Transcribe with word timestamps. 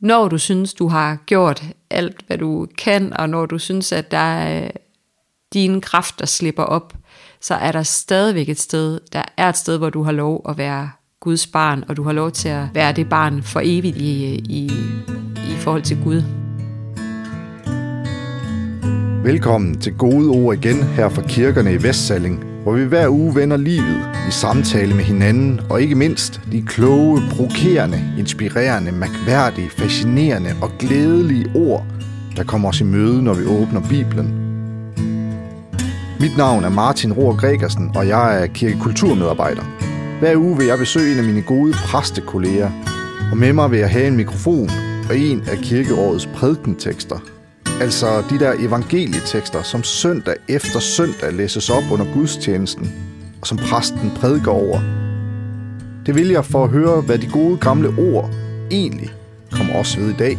når 0.00 0.28
du 0.28 0.38
synes, 0.38 0.74
du 0.74 0.88
har 0.88 1.18
gjort 1.26 1.62
alt, 1.90 2.22
hvad 2.26 2.38
du 2.38 2.66
kan, 2.78 3.12
og 3.18 3.28
når 3.28 3.46
du 3.46 3.58
synes, 3.58 3.92
at 3.92 4.10
der 4.10 4.18
er 4.18 4.64
øh, 4.64 4.70
dine 5.52 5.80
kræfter 5.80 6.26
slipper 6.26 6.62
op, 6.62 6.94
så 7.40 7.54
er 7.54 7.72
der 7.72 7.82
stadigvæk 7.82 8.48
et 8.48 8.60
sted, 8.60 9.00
der 9.12 9.22
er 9.36 9.48
et 9.48 9.56
sted, 9.56 9.78
hvor 9.78 9.90
du 9.90 10.02
har 10.02 10.12
lov 10.12 10.46
at 10.48 10.58
være 10.58 10.90
Guds 11.20 11.46
barn, 11.46 11.84
og 11.88 11.96
du 11.96 12.02
har 12.02 12.12
lov 12.12 12.30
til 12.30 12.48
at 12.48 12.64
være 12.74 12.92
det 12.92 13.08
barn 13.08 13.42
for 13.42 13.60
evigt 13.64 13.96
i, 13.96 14.34
i, 14.34 14.70
i 15.36 15.56
forhold 15.56 15.82
til 15.82 16.02
Gud. 16.04 16.22
Velkommen 19.22 19.80
til 19.80 19.96
Gode 19.96 20.28
Ord 20.28 20.56
igen 20.56 20.82
her 20.82 21.08
fra 21.08 21.22
kirkerne 21.22 21.74
i 21.74 21.82
Vestsalling, 21.82 22.44
hvor 22.68 22.76
vi 22.76 22.84
hver 22.84 23.08
uge 23.08 23.34
vender 23.34 23.56
livet 23.56 24.08
i 24.28 24.30
samtale 24.30 24.94
med 24.94 25.04
hinanden, 25.04 25.60
og 25.70 25.82
ikke 25.82 25.94
mindst 25.94 26.40
de 26.52 26.62
kloge, 26.62 27.22
provokerende, 27.30 28.14
inspirerende, 28.18 28.92
mærkværdige, 28.92 29.70
fascinerende 29.70 30.50
og 30.62 30.70
glædelige 30.78 31.50
ord, 31.54 31.86
der 32.36 32.44
kommer 32.44 32.68
os 32.68 32.80
i 32.80 32.84
møde, 32.84 33.22
når 33.22 33.34
vi 33.34 33.44
åbner 33.44 33.80
Bibelen. 33.88 34.28
Mit 36.20 36.36
navn 36.36 36.64
er 36.64 36.68
Martin 36.68 37.12
Rohr 37.12 37.36
Gregersen, 37.36 37.90
og 37.96 38.08
jeg 38.08 38.42
er 38.42 38.46
kirkekulturmedarbejder. 38.46 39.62
Hver 40.20 40.36
uge 40.36 40.56
vil 40.56 40.66
jeg 40.66 40.78
besøge 40.78 41.12
en 41.12 41.18
af 41.18 41.24
mine 41.24 41.42
gode 41.42 41.72
præstekolleger, 41.72 42.70
og 43.30 43.36
med 43.36 43.52
mig 43.52 43.70
vil 43.70 43.78
jeg 43.78 43.90
have 43.90 44.06
en 44.06 44.16
mikrofon 44.16 44.70
og 45.08 45.18
en 45.18 45.42
af 45.50 45.58
kirkeårets 45.58 46.26
prædikentekster– 46.26 47.18
Altså 47.80 48.22
de 48.30 48.38
der 48.38 48.52
evangelietekster, 48.58 49.62
som 49.62 49.82
søndag 49.82 50.34
efter 50.48 50.80
søndag 50.80 51.32
læses 51.32 51.70
op 51.70 51.82
under 51.92 52.14
gudstjenesten, 52.14 52.92
og 53.40 53.46
som 53.46 53.58
præsten 53.58 54.12
prædiker 54.16 54.50
over. 54.50 54.80
Det 56.06 56.14
vil 56.14 56.28
jeg 56.28 56.44
for 56.44 56.64
at 56.64 56.70
høre, 56.70 57.00
hvad 57.00 57.18
de 57.18 57.26
gode 57.26 57.58
gamle 57.58 57.88
ord 57.98 58.30
egentlig 58.70 59.10
kommer 59.50 59.74
også 59.74 60.00
ved 60.00 60.10
i 60.10 60.16
dag. 60.16 60.38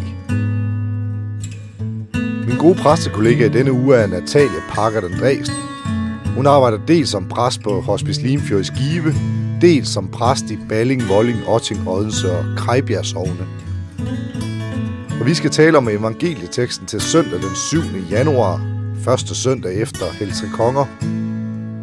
Min 2.47 2.57
gode 2.57 2.75
præstekollega 2.75 3.45
i 3.45 3.49
denne 3.49 3.71
uge 3.71 3.95
er 3.95 4.07
Natalia 4.07 4.61
Parker 4.69 5.01
Andresen. 5.01 5.55
Hun 6.35 6.47
arbejder 6.47 6.77
dels 6.87 7.09
som 7.09 7.27
præst 7.29 7.61
på 7.61 7.81
Hospice 7.81 8.21
Limfjord 8.21 8.61
i 8.61 8.63
Skive, 8.63 9.13
dels 9.61 9.89
som 9.89 10.07
præst 10.07 10.51
i 10.51 10.57
Balling, 10.69 11.09
Volling, 11.09 11.39
Otting, 11.47 11.87
Odense 11.87 12.37
og 12.37 12.45
Krejbjerg 12.57 13.05
og 15.19 15.25
vi 15.25 15.33
skal 15.33 15.49
tale 15.49 15.77
om 15.77 15.89
evangelieteksten 15.89 16.87
til 16.87 17.01
søndag 17.01 17.39
den 17.41 17.55
7. 17.55 17.79
januar, 18.11 18.61
første 19.03 19.35
søndag 19.35 19.81
efter 19.81 20.05
Helse 20.19 20.49
Konger. 20.53 20.85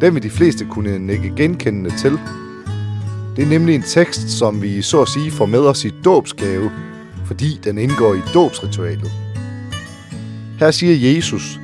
Den 0.01 0.15
vil 0.15 0.23
de 0.23 0.29
fleste 0.29 0.65
kunne 0.65 0.99
nikke 0.99 1.33
genkendende 1.35 1.89
til. 1.89 2.19
Det 3.35 3.43
er 3.43 3.49
nemlig 3.49 3.75
en 3.75 3.81
tekst, 3.81 4.29
som 4.29 4.61
vi 4.61 4.81
så 4.81 5.01
at 5.01 5.09
sige 5.09 5.31
får 5.31 5.45
med 5.45 5.59
os 5.59 5.85
i 5.85 5.91
dåbsgave, 6.05 6.71
fordi 7.25 7.59
den 7.63 7.77
indgår 7.77 8.13
i 8.13 8.21
dåbsritualet. 8.33 9.11
Her 10.59 10.71
siger 10.71 11.15
Jesus, 11.15 11.59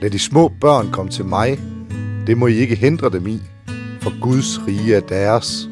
Lad 0.00 0.10
de 0.10 0.18
små 0.18 0.52
børn 0.60 0.90
komme 0.92 1.10
til 1.10 1.24
mig, 1.24 1.60
det 2.26 2.38
må 2.38 2.46
I 2.46 2.54
ikke 2.54 2.74
hindre 2.74 3.10
dem 3.10 3.26
i, 3.26 3.40
for 4.00 4.20
Guds 4.20 4.66
rige 4.66 4.94
er 4.94 5.00
deres. 5.00 5.68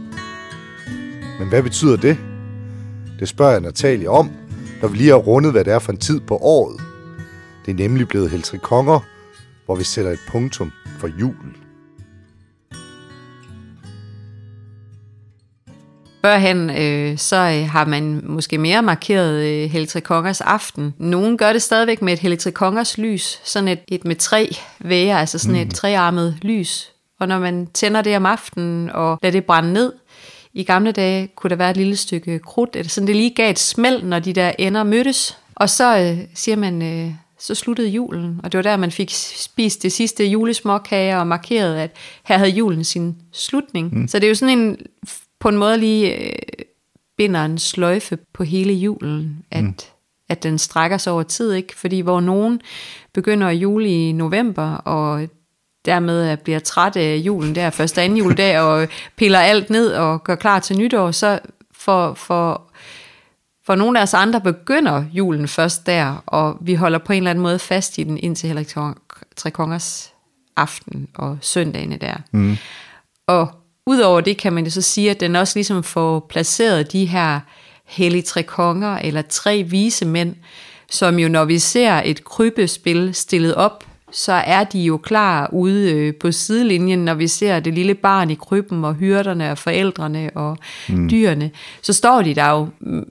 Men 1.38 1.48
hvad 1.48 1.62
betyder 1.62 1.96
det? 1.96 2.16
Det 3.20 3.28
spørger 3.28 3.52
jeg 3.52 3.60
Natalie 3.60 4.10
om, 4.10 4.30
når 4.82 4.88
vi 4.88 4.96
lige 4.96 5.10
har 5.10 5.16
rundet, 5.16 5.52
hvad 5.52 5.64
det 5.64 5.72
er 5.72 5.78
for 5.78 5.92
en 5.92 5.98
tid 5.98 6.20
på 6.20 6.36
året. 6.36 6.80
Det 7.66 7.72
er 7.72 7.88
nemlig 7.88 8.08
blevet 8.08 8.30
Heltre 8.30 8.58
Konger, 8.58 9.00
hvor 9.66 9.74
vi 9.74 9.84
sætter 9.84 10.10
et 10.10 10.18
punktum 10.28 10.72
for 10.98 11.08
julen. 11.20 11.56
Førhen 16.24 16.70
øh, 16.70 17.18
så 17.18 17.36
øh, 17.36 17.68
har 17.70 17.84
man 17.84 18.22
måske 18.24 18.58
mere 18.58 18.82
markeret 18.82 19.44
øh, 19.44 19.70
Heltre 19.70 20.00
Kongers 20.00 20.40
aften. 20.40 20.94
Nogen 20.98 21.38
gør 21.38 21.52
det 21.52 21.62
stadigvæk 21.62 22.02
med 22.02 22.12
et 22.12 22.18
Heltre 22.18 22.50
Kongers 22.50 22.98
lys, 22.98 23.40
sådan 23.44 23.68
et, 23.68 23.80
et 23.88 24.04
med 24.04 24.16
tre 24.16 24.56
væger, 24.78 25.18
altså 25.18 25.38
sådan 25.38 25.54
mm. 25.56 25.68
et 25.68 25.74
trearmet 25.74 26.38
lys. 26.42 26.92
Og 27.20 27.28
når 27.28 27.38
man 27.38 27.66
tænder 27.74 28.02
det 28.02 28.16
om 28.16 28.26
aftenen 28.26 28.90
og 28.90 29.18
lader 29.22 29.32
det 29.32 29.44
brænde 29.44 29.72
ned, 29.72 29.92
i 30.54 30.62
gamle 30.62 30.92
dage 30.92 31.28
kunne 31.36 31.50
der 31.50 31.56
være 31.56 31.70
et 31.70 31.76
lille 31.76 31.96
stykke 31.96 32.38
krudt, 32.38 32.76
eller 32.76 32.90
sådan 32.90 33.06
det 33.06 33.16
lige 33.16 33.34
gav 33.34 33.50
et 33.50 33.58
smæld, 33.58 34.02
når 34.02 34.18
de 34.18 34.32
der 34.32 34.52
ender 34.58 34.82
mødtes. 34.82 35.38
Og 35.54 35.70
så 35.70 35.98
øh, 35.98 36.18
siger 36.34 36.56
man, 36.56 36.82
øh, 36.82 37.12
så 37.38 37.54
sluttede 37.54 37.88
julen, 37.88 38.40
og 38.42 38.52
det 38.52 38.58
var 38.58 38.62
der, 38.62 38.76
man 38.76 38.90
fik 38.90 39.10
spist 39.36 39.82
det 39.82 39.92
sidste 39.92 40.24
julesmåkager 40.24 41.18
og 41.18 41.26
markeret, 41.26 41.76
at 41.76 41.96
her 42.24 42.38
havde 42.38 42.50
julen 42.50 42.84
sin 42.84 43.16
slutning. 43.32 43.98
Mm. 43.98 44.08
Så 44.08 44.18
det 44.18 44.24
er 44.24 44.28
jo 44.28 44.34
sådan 44.34 44.58
en, 44.58 44.76
på 45.40 45.48
en 45.48 45.56
måde 45.56 45.78
lige 45.78 46.26
øh, 46.26 46.32
binder 47.16 47.44
en 47.44 47.58
sløjfe 47.58 48.18
på 48.34 48.44
hele 48.44 48.72
julen, 48.72 49.44
at, 49.50 49.64
mm. 49.64 49.74
at 50.28 50.42
den 50.42 50.58
strækker 50.58 50.98
sig 50.98 51.12
over 51.12 51.22
tid, 51.22 51.52
ikke? 51.52 51.76
Fordi 51.76 52.00
hvor 52.00 52.20
nogen 52.20 52.60
begynder 53.14 53.46
at 53.48 53.54
jule 53.54 54.08
i 54.08 54.12
november, 54.12 54.74
og 54.74 55.28
dermed 55.84 56.36
bliver 56.36 56.58
træt 56.58 56.96
af 56.96 57.16
julen 57.16 57.54
der, 57.54 57.70
første 57.70 58.02
anden 58.02 58.18
juledag, 58.18 58.60
og 58.60 58.88
piller 59.16 59.38
alt 59.38 59.70
ned 59.70 59.92
og 59.92 60.24
gør 60.24 60.34
klar 60.34 60.58
til 60.58 60.78
nytår, 60.78 61.10
så 61.10 61.38
for, 61.72 62.14
for, 62.14 62.62
for 63.66 63.74
nogle 63.74 63.98
af 63.98 64.02
os 64.02 64.14
andre 64.14 64.40
begynder 64.40 65.04
julen 65.12 65.48
først 65.48 65.86
der, 65.86 66.22
og 66.26 66.56
vi 66.60 66.74
holder 66.74 66.98
på 66.98 67.12
en 67.12 67.16
eller 67.16 67.30
anden 67.30 67.42
måde 67.42 67.58
fast 67.58 67.98
i 67.98 68.02
den 68.02 68.18
indtil 68.18 68.46
heller 68.46 68.94
Tre 69.36 69.50
Kongers 69.50 70.12
aften 70.56 71.08
og 71.14 71.38
søndagene 71.40 71.96
der. 71.96 72.14
Mm. 72.32 72.56
Og 73.26 73.48
udover 73.86 74.20
det 74.20 74.36
kan 74.36 74.52
man 74.52 74.64
jo 74.64 74.70
så 74.70 74.82
sige, 74.82 75.10
at 75.10 75.20
den 75.20 75.36
også 75.36 75.56
ligesom 75.56 75.82
får 75.82 76.26
placeret 76.28 76.92
de 76.92 77.06
her 77.06 77.40
hellige 77.84 78.22
tre 78.22 78.42
konger, 78.42 78.98
eller 78.98 79.22
tre 79.22 79.62
vise 79.62 80.04
mænd, 80.04 80.34
som 80.90 81.18
jo 81.18 81.28
når 81.28 81.44
vi 81.44 81.58
ser 81.58 82.02
et 82.04 82.24
krybespil 82.24 83.14
stillet 83.14 83.54
op 83.54 83.84
så 84.12 84.32
er 84.32 84.64
de 84.64 84.80
jo 84.80 84.96
klar 84.96 85.48
ude 85.52 85.92
øh, 85.92 86.14
på 86.14 86.32
sidelinjen, 86.32 87.04
når 87.04 87.14
vi 87.14 87.28
ser 87.28 87.60
det 87.60 87.74
lille 87.74 87.94
barn 87.94 88.30
i 88.30 88.34
krybben, 88.34 88.84
og 88.84 88.94
hyrderne 88.94 89.50
og 89.50 89.58
forældrene 89.58 90.30
og 90.34 90.58
mm. 90.88 91.08
dyrene. 91.08 91.50
Så 91.82 91.92
står 91.92 92.22
de 92.22 92.34
der 92.34 92.50
jo, 92.50 92.68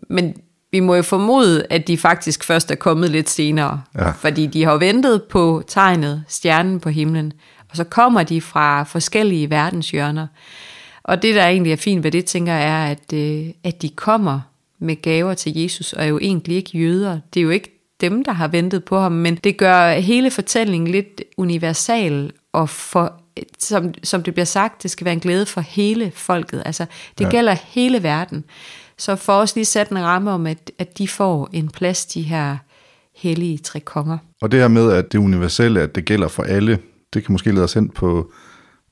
men 0.09 0.33
vi 0.71 0.79
må 0.79 0.95
jo 0.95 1.01
formode, 1.01 1.65
at 1.69 1.87
de 1.87 1.97
faktisk 1.97 2.43
først 2.43 2.71
er 2.71 2.75
kommet 2.75 3.09
lidt 3.09 3.29
senere. 3.29 3.81
Ja. 3.95 4.11
Fordi 4.11 4.47
de 4.47 4.63
har 4.63 4.77
ventet 4.77 5.23
på 5.23 5.63
tegnet, 5.67 6.23
stjernen 6.27 6.79
på 6.79 6.89
himlen. 6.89 7.33
Og 7.69 7.77
så 7.77 7.83
kommer 7.83 8.23
de 8.23 8.41
fra 8.41 8.83
forskellige 8.83 9.49
verdenshjørner. 9.49 10.27
Og 11.03 11.21
det, 11.21 11.35
der 11.35 11.47
egentlig 11.47 11.71
er 11.71 11.77
fint 11.77 12.03
ved 12.03 12.11
det, 12.11 12.25
tænker 12.25 12.53
jeg, 12.53 12.69
er, 12.69 12.91
at, 12.91 13.13
øh, 13.13 13.49
at 13.63 13.81
de 13.81 13.89
kommer 13.89 14.39
med 14.79 15.01
gaver 15.01 15.33
til 15.33 15.57
Jesus, 15.57 15.93
og 15.93 16.03
er 16.03 16.07
jo 16.07 16.19
egentlig 16.19 16.55
ikke 16.55 16.77
jøder. 16.77 17.19
Det 17.33 17.39
er 17.39 17.43
jo 17.43 17.49
ikke 17.49 17.80
dem, 18.01 18.23
der 18.23 18.31
har 18.31 18.47
ventet 18.47 18.83
på 18.83 18.99
ham, 18.99 19.11
men 19.11 19.35
det 19.35 19.57
gør 19.57 19.93
hele 19.93 20.31
fortællingen 20.31 20.91
lidt 20.91 21.21
universal, 21.37 22.31
og 22.53 22.69
for, 22.69 23.13
som, 23.59 23.93
som 24.03 24.23
det 24.23 24.33
bliver 24.33 24.45
sagt, 24.45 24.83
det 24.83 24.91
skal 24.91 25.05
være 25.05 25.13
en 25.13 25.19
glæde 25.19 25.45
for 25.45 25.61
hele 25.61 26.11
folket. 26.15 26.63
Altså, 26.65 26.85
det 27.17 27.25
ja. 27.25 27.29
gælder 27.29 27.55
hele 27.67 28.03
verden. 28.03 28.43
Så 28.97 29.15
for 29.15 29.33
os 29.33 29.55
lige 29.55 29.65
sat 29.65 29.89
en 29.89 29.99
ramme 29.99 30.31
om, 30.31 30.47
at, 30.47 30.71
at 30.79 30.97
de 30.97 31.07
får 31.07 31.49
en 31.53 31.69
plads, 31.69 32.05
de 32.05 32.21
her 32.21 32.57
hellige 33.15 33.57
tre 33.57 33.79
konger. 33.79 34.17
Og 34.41 34.51
det 34.51 34.59
her 34.59 34.67
med, 34.67 34.91
at 34.91 35.11
det 35.11 35.17
universelle, 35.17 35.81
at 35.81 35.95
det 35.95 36.05
gælder 36.05 36.27
for 36.27 36.43
alle, 36.43 36.79
det 37.13 37.25
kan 37.25 37.31
måske 37.31 37.51
lede 37.51 37.63
os 37.63 37.73
hen 37.73 37.89
på, 37.89 38.31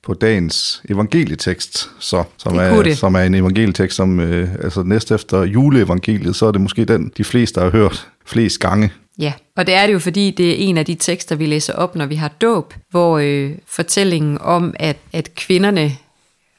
på 0.04 0.14
dagens 0.14 0.84
evangelietekst, 0.90 1.90
så, 2.00 2.24
som, 2.38 2.56
er, 2.56 2.94
som 2.96 3.16
er 3.16 3.20
en 3.20 3.36
evangelietekst, 3.36 3.98
som 3.98 4.20
øh, 4.20 4.50
altså 4.64 4.84
næst 4.84 5.12
efter 5.12 5.44
juleevangeliet, 5.44 6.36
så 6.36 6.46
er 6.46 6.52
det 6.52 6.62
måske 6.62 6.86
den, 6.86 7.12
de 7.18 7.24
fleste 7.24 7.62
har 7.62 7.70
hørt 7.70 8.08
flest 8.26 8.60
gange. 8.60 8.92
Ja, 9.20 9.34
og 9.56 9.68
det 9.68 9.76
er 9.76 9.86
det 9.86 9.94
jo, 9.94 10.00
fordi 10.00 10.32
det 10.32 10.50
er 10.50 10.56
en 10.56 10.78
af 10.78 10.86
de 10.86 10.96
tekster, 10.96 11.36
vi 11.36 11.46
læser 11.46 11.74
op, 11.74 11.96
når 11.96 12.06
vi 12.06 12.16
har 12.16 12.28
dåb, 12.28 12.74
hvor 12.90 13.18
øh, 13.18 13.52
fortællingen 13.68 14.38
om, 14.42 14.74
at, 14.80 14.98
at 15.14 15.36
kvinderne 15.36 15.92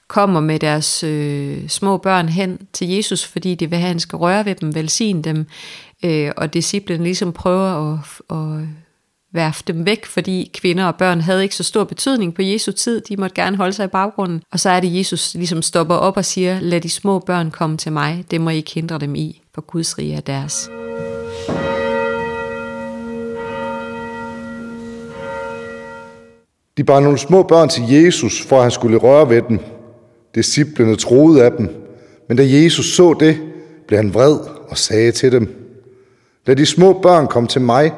kommer 0.08 0.40
med 0.40 0.58
deres 0.58 1.02
øh, 1.02 1.68
små 1.68 1.96
børn 1.96 2.28
hen 2.28 2.58
til 2.72 2.88
Jesus, 2.88 3.24
fordi 3.24 3.54
de 3.54 3.70
vil 3.70 3.78
have, 3.78 3.86
at 3.86 3.90
han 3.90 4.00
skal 4.00 4.16
røre 4.16 4.44
ved 4.44 4.54
dem, 4.54 4.74
velsigne 4.74 5.22
dem, 5.22 5.46
øh, 6.04 6.30
og 6.36 6.54
disciplen 6.54 7.02
ligesom 7.02 7.32
prøver 7.32 7.92
at, 7.92 7.98
at 8.30 8.66
værfe 9.32 9.62
dem 9.66 9.86
væk, 9.86 10.06
fordi 10.06 10.50
kvinder 10.54 10.84
og 10.84 10.96
børn 10.96 11.20
havde 11.20 11.42
ikke 11.42 11.56
så 11.56 11.62
stor 11.62 11.84
betydning 11.84 12.34
på 12.34 12.42
Jesu 12.42 12.72
tid. 12.72 13.00
De 13.00 13.16
måtte 13.16 13.34
gerne 13.34 13.56
holde 13.56 13.72
sig 13.72 13.84
i 13.84 13.88
baggrunden. 13.88 14.42
Og 14.52 14.60
så 14.60 14.70
er 14.70 14.80
det, 14.80 14.98
Jesus 14.98 15.34
ligesom 15.34 15.62
stopper 15.62 15.94
op 15.94 16.16
og 16.16 16.24
siger, 16.24 16.60
lad 16.60 16.80
de 16.80 16.90
små 16.90 17.18
børn 17.18 17.50
komme 17.50 17.76
til 17.76 17.92
mig. 17.92 18.24
Det 18.30 18.40
må 18.40 18.50
I 18.50 18.56
ikke 18.56 18.70
hindre 18.74 18.98
dem 18.98 19.14
i, 19.14 19.42
for 19.54 19.60
Guds 19.60 19.98
rige 19.98 20.14
er 20.14 20.20
deres. 20.20 20.70
De 26.76 26.84
bar 26.84 27.00
nogle 27.00 27.18
små 27.18 27.42
børn 27.42 27.68
til 27.68 27.82
Jesus, 27.88 28.42
for 28.42 28.56
at 28.56 28.62
han 28.62 28.70
skulle 28.70 28.96
røre 28.96 29.28
ved 29.28 29.42
dem. 29.48 29.58
Disciplene 30.34 30.96
troede 30.96 31.44
af 31.44 31.52
dem, 31.52 31.68
men 32.28 32.36
da 32.36 32.42
Jesus 32.46 32.94
så 32.94 33.14
det, 33.20 33.40
blev 33.86 33.96
han 33.96 34.14
vred 34.14 34.38
og 34.68 34.78
sagde 34.78 35.12
til 35.12 35.32
dem, 35.32 35.56
Lad 36.46 36.56
de 36.56 36.66
små 36.66 36.92
børn 36.92 37.26
komme 37.26 37.48
til 37.48 37.60
mig, 37.60 37.92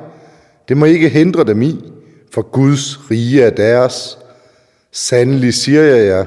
det 0.72 0.78
må 0.78 0.84
ikke 0.84 1.08
hindre 1.08 1.44
dem 1.44 1.62
i, 1.62 1.80
for 2.30 2.42
Guds 2.42 3.10
rige 3.10 3.42
er 3.42 3.50
deres. 3.50 4.18
Sandelig 4.92 5.54
siger 5.54 5.82
jeg 5.82 6.06
jer, 6.06 6.24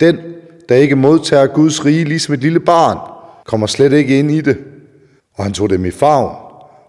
den, 0.00 0.18
der 0.68 0.74
ikke 0.74 0.96
modtager 0.96 1.46
Guds 1.46 1.84
rige 1.84 2.04
ligesom 2.04 2.34
et 2.34 2.40
lille 2.40 2.60
barn, 2.60 2.98
kommer 3.46 3.66
slet 3.66 3.92
ikke 3.92 4.18
ind 4.18 4.30
i 4.30 4.40
det. 4.40 4.58
Og 5.34 5.44
han 5.44 5.52
tog 5.52 5.70
dem 5.70 5.84
i 5.84 5.90
favn 5.90 6.36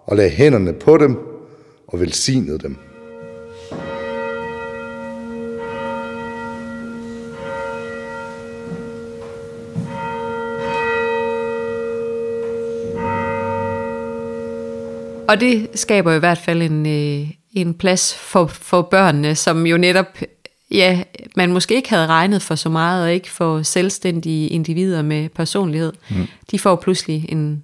og 0.06 0.18
lagde 0.18 0.30
hænderne 0.30 0.74
på 0.74 0.98
dem 0.98 1.18
og 1.88 2.00
velsignede 2.00 2.60
dem. 2.60 2.76
Og 15.28 15.40
det 15.40 15.70
skaber 15.76 16.14
i 16.14 16.20
hvert 16.20 16.38
fald 16.38 16.62
en, 16.62 16.86
øh, 16.86 17.32
en 17.54 17.74
plads 17.74 18.16
for, 18.16 18.48
for 18.48 18.82
børnene, 18.82 19.36
som 19.36 19.66
jo 19.66 19.78
netop, 19.78 20.18
ja, 20.72 21.04
man 21.36 21.54
måske 21.54 21.76
ikke 21.76 21.90
havde 21.90 22.08
regnet 22.08 22.42
for 22.42 22.56
så 22.56 22.70
meget, 22.70 23.04
og 23.04 23.14
ikke 23.14 23.32
for 23.32 23.62
selvstændige 23.62 24.48
individer 24.48 25.02
med 25.02 25.30
personlighed. 25.30 25.94
Mm. 26.10 26.28
De 26.52 26.60
får 26.60 26.76
pludselig 26.76 27.26
en 27.30 27.64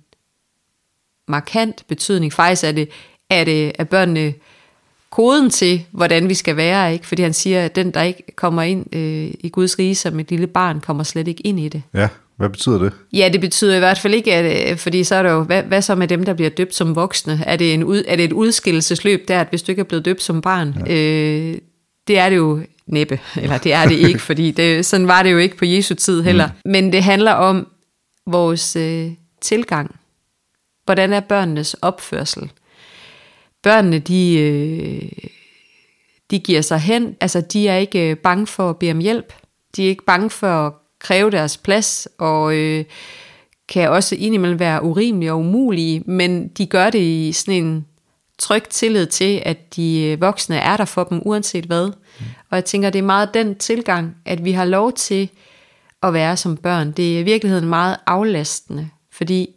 markant 1.28 1.84
betydning. 1.88 2.34
Faktisk 2.34 2.64
er 2.64 2.72
det, 2.72 2.90
er 3.30 3.44
det 3.44 3.72
er 3.80 3.84
børnene 3.84 4.34
koden 5.10 5.50
til, 5.50 5.86
hvordan 5.92 6.30
vi 6.30 6.34
skal 6.34 6.56
være, 6.56 6.94
ikke? 6.94 7.08
Fordi 7.08 7.22
han 7.22 7.34
siger, 7.34 7.66
at 7.66 7.76
den, 7.76 7.92
der 7.92 8.02
ikke 8.02 8.24
kommer 8.36 8.62
ind 8.62 8.96
øh, 8.96 9.34
i 9.40 9.50
Guds 9.50 9.80
rige 9.80 9.96
som 9.96 10.20
et 10.20 10.30
lille 10.30 10.48
barn, 10.48 10.82
kommer 10.82 11.04
slet 11.04 11.28
ikke 11.28 11.48
ind 11.48 11.60
i 11.60 11.70
det. 11.70 11.84
Ja, 11.94 12.08
hvad 12.42 12.50
betyder 12.50 12.78
det? 12.78 12.94
Ja, 13.14 13.30
det 13.34 13.42
betyder 13.42 13.76
i 13.76 13.80
hvert 13.80 14.00
fald 14.00 14.14
ikke, 14.14 14.34
at, 14.34 14.72
øh, 14.72 14.78
fordi 14.78 15.04
så 15.04 15.16
er 15.16 15.24
der 15.24 15.32
jo, 15.32 15.44
hvad, 15.44 15.64
hvad 15.64 15.82
så 15.82 15.96
med 15.96 16.08
dem, 16.08 16.24
der 16.24 16.34
bliver 16.34 16.50
døbt 16.50 16.76
som 16.76 16.96
voksne? 16.96 17.44
Er 17.46 17.56
det, 17.56 17.74
en 17.74 17.84
ud, 17.84 18.04
er 18.08 18.16
det 18.16 18.26
et 18.26 18.34
udskillelsesløb 18.34 19.28
der, 19.28 19.42
at 19.42 19.48
hvis 19.50 19.64
du 19.64 19.72
ikke 19.72 19.80
er 19.80 19.84
blevet 19.84 20.06
døbt 20.06 20.24
som 20.24 20.42
barn? 20.42 20.76
Ja. 20.88 20.94
Øh, 20.94 21.58
det 22.08 22.20
er 22.20 22.30
det 22.30 22.36
jo 22.36 22.62
næppe, 22.88 23.20
eller 23.42 23.58
det 23.58 23.74
er 23.74 23.88
det 23.88 23.96
ikke, 23.96 24.20
fordi 24.20 24.52
det, 24.52 24.86
sådan 24.86 25.08
var 25.08 25.24
det 25.24 25.32
jo 25.32 25.38
ikke 25.38 25.58
på 25.58 25.66
Jesu 25.66 25.96
tid 25.96 26.22
heller. 26.24 26.48
Mm. 26.48 26.72
Men 26.72 26.94
det 26.94 27.04
handler 27.04 27.32
om 27.32 27.68
vores 28.28 28.76
øh, 28.76 29.12
tilgang. 29.42 29.96
Hvordan 30.86 31.14
er 31.14 31.20
børnenes 31.20 31.74
opførsel? 31.74 32.52
Børnene, 33.64 34.00
de, 34.00 34.40
øh, 34.40 35.30
de 36.32 36.40
giver 36.40 36.62
sig 36.62 36.80
hen, 36.80 37.16
altså 37.22 37.42
de 37.42 37.68
er 37.68 37.78
ikke 37.78 38.10
øh, 38.10 38.18
bange 38.18 38.48
for 38.48 38.70
at 38.70 38.78
bede 38.78 38.92
om 38.92 39.00
hjælp. 39.00 39.34
De 39.76 39.86
er 39.86 39.90
ikke 39.90 40.06
bange 40.06 40.30
for 40.30 40.68
at 40.68 40.74
kræve 41.02 41.32
deres 41.32 41.58
plads, 41.58 42.08
og 42.18 42.56
øh, 42.56 42.86
kan 43.70 43.90
også 43.90 44.16
indimellem 44.16 44.60
være 44.60 44.84
urimelige 44.84 45.32
og 45.32 45.40
umulige, 45.40 46.04
men 46.06 46.48
de 46.48 46.66
gør 46.66 46.90
det 46.90 47.00
i 47.00 47.32
sådan 47.32 47.64
en 47.64 47.86
tryg 48.40 48.64
tillid 48.70 49.06
til, 49.06 49.42
at 49.46 49.76
de 49.76 50.02
øh, 50.02 50.22
voksne 50.22 50.58
er 50.58 50.78
der 50.78 50.86
for 50.86 51.04
dem, 51.04 51.22
uanset 51.26 51.66
hvad. 51.66 51.88
Mm. 51.88 52.26
Og 52.50 52.56
jeg 52.56 52.66
tænker, 52.66 52.90
det 52.90 53.00
er 53.00 53.04
meget 53.04 53.34
den 53.34 53.56
tilgang, 53.56 54.16
at 54.26 54.46
vi 54.46 54.52
har 54.52 54.66
lov 54.66 54.94
til 54.94 55.30
at 56.04 56.14
være 56.14 56.38
som 56.38 56.58
børn. 56.58 56.92
Det 56.92 57.16
er 57.16 57.20
i 57.20 57.24
virkeligheden 57.24 57.70
meget 57.70 57.98
aflastende, 58.08 58.90
fordi 59.12 59.50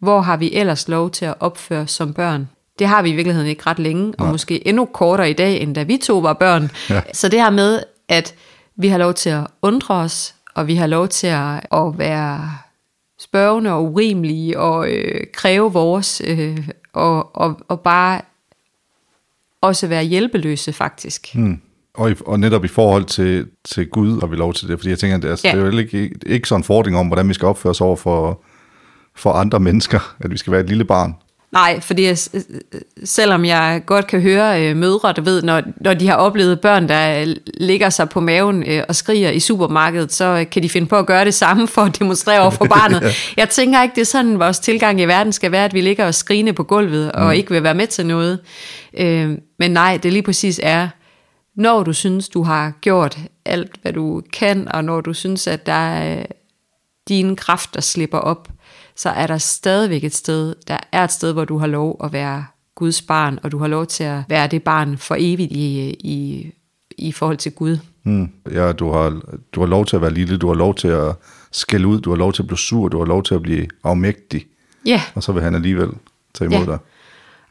hvor 0.00 0.20
har 0.20 0.36
vi 0.36 0.52
ellers 0.54 0.88
lov 0.88 1.10
til 1.10 1.24
at 1.24 1.34
opføre 1.40 1.86
som 1.86 2.14
børn? 2.14 2.48
Det 2.78 2.86
har 2.86 3.02
vi 3.02 3.10
i 3.10 3.12
virkeligheden 3.12 3.48
ikke 3.48 3.62
ret 3.66 3.78
længe, 3.78 4.14
og 4.18 4.26
måske 4.26 4.68
endnu 4.68 4.84
kortere 4.84 5.30
i 5.30 5.32
dag, 5.32 5.60
end 5.60 5.74
da 5.74 5.82
vi 5.82 5.96
to 5.96 6.18
var 6.18 6.32
børn. 6.32 6.70
Ja. 6.90 7.00
Så 7.12 7.28
det 7.28 7.40
her 7.40 7.50
med, 7.50 7.82
at 8.08 8.34
vi 8.76 8.88
har 8.88 8.98
lov 8.98 9.14
til 9.14 9.30
at 9.30 9.46
undre 9.62 9.94
os, 9.94 10.34
og 10.54 10.66
vi 10.66 10.74
har 10.74 10.86
lov 10.86 11.08
til 11.08 11.26
at, 11.26 11.66
at 11.72 11.98
være 11.98 12.50
spørgende 13.20 13.72
og 13.72 13.84
urimelige 13.84 14.58
og 14.58 14.90
øh, 14.90 15.20
kræve 15.32 15.72
vores, 15.72 16.22
øh, 16.24 16.68
og, 16.92 17.36
og, 17.36 17.60
og 17.68 17.80
bare 17.80 18.20
også 19.60 19.86
være 19.86 20.04
hjælpeløse 20.04 20.72
faktisk. 20.72 21.34
Hmm. 21.34 21.60
Og, 21.94 22.10
i, 22.10 22.14
og 22.26 22.40
netop 22.40 22.64
i 22.64 22.68
forhold 22.68 23.04
til, 23.04 23.48
til 23.64 23.88
Gud 23.88 24.20
har 24.20 24.26
vi 24.26 24.36
lov 24.36 24.54
til 24.54 24.68
det, 24.68 24.78
fordi 24.78 24.90
jeg 24.90 24.98
tænker, 24.98 25.16
at 25.16 25.22
det, 25.22 25.28
altså, 25.28 25.48
ja. 25.48 25.54
det 25.54 25.62
er 25.62 25.70
jo 25.70 25.78
ikke, 25.78 26.14
ikke 26.26 26.48
sådan 26.48 26.60
en 26.60 26.64
fordring 26.64 26.96
om, 26.96 27.06
hvordan 27.06 27.28
vi 27.28 27.34
skal 27.34 27.46
opføre 27.46 27.70
os 27.70 27.80
over 27.80 27.96
for, 27.96 28.42
for 29.16 29.32
andre 29.32 29.60
mennesker, 29.60 30.16
at 30.20 30.30
vi 30.30 30.36
skal 30.36 30.52
være 30.52 30.60
et 30.60 30.68
lille 30.68 30.84
barn. 30.84 31.14
Nej, 31.52 31.80
fordi 31.80 32.04
jeg, 32.04 32.18
selvom 33.04 33.44
jeg 33.44 33.82
godt 33.86 34.06
kan 34.06 34.20
høre 34.20 34.66
øh, 34.66 34.76
mødre, 34.76 35.12
der 35.12 35.22
ved, 35.22 35.42
når, 35.42 35.62
når 35.80 35.94
de 35.94 36.08
har 36.08 36.14
oplevet 36.14 36.60
børn, 36.60 36.88
der 36.88 37.34
ligger 37.60 37.90
sig 37.90 38.08
på 38.08 38.20
maven 38.20 38.64
øh, 38.66 38.82
og 38.88 38.96
skriger 38.96 39.30
i 39.30 39.40
supermarkedet, 39.40 40.12
så 40.12 40.44
kan 40.50 40.62
de 40.62 40.68
finde 40.68 40.86
på 40.86 40.96
at 40.96 41.06
gøre 41.06 41.24
det 41.24 41.34
samme 41.34 41.68
for 41.68 41.82
at 41.82 41.98
demonstrere 41.98 42.40
over 42.40 42.50
for 42.50 42.64
barnet. 42.80 43.02
ja. 43.02 43.12
Jeg 43.36 43.48
tænker 43.48 43.82
ikke, 43.82 43.94
det 43.94 44.00
er 44.00 44.06
sådan, 44.06 44.38
vores 44.38 44.58
tilgang 44.58 45.00
i 45.00 45.04
verden 45.04 45.32
skal 45.32 45.52
være, 45.52 45.64
at 45.64 45.74
vi 45.74 45.80
ligger 45.80 46.06
og 46.06 46.14
skriner 46.14 46.52
på 46.52 46.62
gulvet 46.62 47.12
og 47.12 47.24
mm. 47.24 47.32
ikke 47.32 47.50
vil 47.50 47.62
være 47.62 47.74
med 47.74 47.86
til 47.86 48.06
noget. 48.06 48.40
Øh, 48.98 49.30
men 49.58 49.70
nej, 49.70 49.98
det 50.02 50.12
lige 50.12 50.22
præcis 50.22 50.60
er, 50.62 50.88
når 51.56 51.82
du 51.82 51.92
synes, 51.92 52.28
du 52.28 52.42
har 52.42 52.72
gjort 52.80 53.18
alt, 53.44 53.70
hvad 53.82 53.92
du 53.92 54.22
kan, 54.32 54.68
og 54.74 54.84
når 54.84 55.00
du 55.00 55.14
synes, 55.14 55.46
at 55.46 55.66
der 55.66 55.72
er 55.72 56.26
dine 57.08 57.36
kræfter 57.36 57.80
slipper 57.80 58.18
op, 58.18 58.48
så 58.96 59.10
er 59.10 59.26
der 59.26 59.38
stadigvæk 59.38 60.04
et 60.04 60.14
sted, 60.14 60.54
der 60.68 60.78
er 60.92 61.04
et 61.04 61.12
sted, 61.12 61.32
hvor 61.32 61.44
du 61.44 61.58
har 61.58 61.66
lov 61.66 62.00
at 62.04 62.12
være 62.12 62.44
Guds 62.74 63.02
barn, 63.02 63.38
og 63.42 63.52
du 63.52 63.58
har 63.58 63.66
lov 63.66 63.86
til 63.86 64.04
at 64.04 64.22
være 64.28 64.46
det 64.46 64.62
barn 64.62 64.98
for 64.98 65.16
evigt 65.18 65.52
i, 65.52 65.90
i, 66.00 66.50
i 66.98 67.12
forhold 67.12 67.36
til 67.36 67.52
Gud. 67.52 67.78
Mm. 68.04 68.30
Ja, 68.52 68.72
du 68.72 68.92
har, 68.92 69.20
du 69.52 69.60
har 69.60 69.66
lov 69.66 69.86
til 69.86 69.96
at 69.96 70.02
være 70.02 70.12
lille, 70.12 70.36
du 70.36 70.48
har 70.48 70.54
lov 70.54 70.74
til 70.74 70.88
at 70.88 71.14
skælde 71.52 71.86
ud, 71.86 72.00
du 72.00 72.10
har 72.10 72.16
lov 72.16 72.32
til 72.32 72.42
at 72.42 72.46
blive 72.46 72.58
sur, 72.58 72.88
du 72.88 72.98
har 72.98 73.04
lov 73.04 73.22
til 73.22 73.34
at 73.34 73.42
blive 73.42 73.66
afmægtig. 73.84 74.46
Ja. 74.86 75.02
Og 75.14 75.22
så 75.22 75.32
vil 75.32 75.42
han 75.42 75.54
alligevel 75.54 75.88
tage 76.34 76.54
imod 76.54 76.66
ja. 76.66 76.72
dig. 76.72 76.78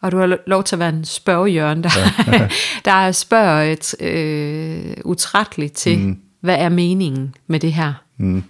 Og 0.02 0.12
du 0.12 0.18
har 0.18 0.38
lov 0.48 0.64
til 0.64 0.76
at 0.76 0.80
være 0.80 0.90
en 0.90 1.06
spørgehjørn, 1.06 1.84
der, 1.84 1.90
ja. 2.28 2.50
der 2.86 3.12
spørger 3.12 3.62
et, 3.62 4.02
øh, 4.02 4.94
utrætteligt 5.06 5.74
til, 5.74 6.00
mm. 6.00 6.18
hvad 6.42 6.56
er 6.56 6.70
meningen 6.70 7.36
med 7.48 7.60
det 7.60 7.74
her? 7.74 7.94
Mm. 8.18 8.44